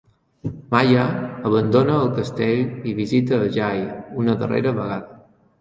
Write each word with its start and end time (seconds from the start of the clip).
Maya 0.71 1.03
abandona 1.49 1.99
el 2.05 2.09
castell 2.21 2.89
i 2.93 2.97
visita 3.01 3.39
a 3.41 3.53
Jai 3.59 3.87
una 4.23 4.37
darrera 4.43 4.79
vegada. 4.81 5.23